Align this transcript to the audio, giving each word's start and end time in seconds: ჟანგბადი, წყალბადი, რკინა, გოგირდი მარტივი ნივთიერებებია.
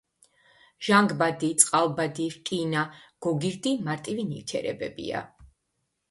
ჟანგბადი, 0.85 1.49
წყალბადი, 1.63 2.23
რკინა, 2.35 2.85
გოგირდი 3.25 3.73
მარტივი 3.89 4.25
ნივთიერებებია. 4.31 5.21